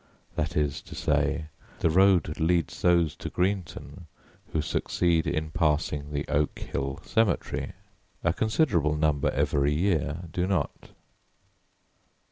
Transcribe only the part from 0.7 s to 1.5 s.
to say,